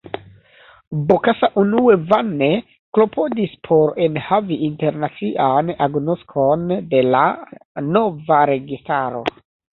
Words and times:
Bokassa 1.09 1.49
unue 1.63 1.97
vane 2.13 2.47
klopodis 2.97 3.53
por 3.67 3.93
ekhavi 4.07 4.59
internacian 4.69 5.71
agnoskon 5.89 6.67
de 6.97 7.05
la 7.13 7.23
nova 7.93 8.43
registaro. 8.55 9.25